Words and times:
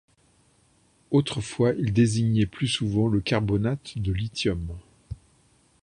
Autrefois, 1.11 1.73
il 1.77 1.93
désignait 1.93 2.47
plus 2.47 2.65
souvent 2.67 3.07
le 3.07 3.21
carbonate 3.21 3.99
de 3.99 4.11
lithium. 4.11 4.75